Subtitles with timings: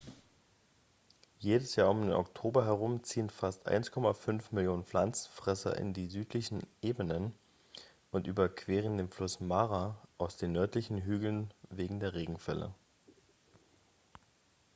[1.37, 7.35] jedes jahr um den oktober herum ziehen fast 1,5 millionen pflanzenfresser in die südlichen ebenen
[8.09, 12.73] und überqueren den fluss mara aus den nördlichen hügeln wegen der regenfälle